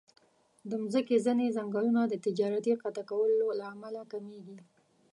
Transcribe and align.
د 0.69 0.71
مځکې 0.83 1.17
ځینې 1.25 1.53
ځنګلونه 1.57 2.01
د 2.07 2.13
تجارتي 2.25 2.73
قطع 2.81 3.03
کولو 3.09 3.47
له 3.59 3.65
امله 3.73 4.01
کمېږي. 4.11 4.57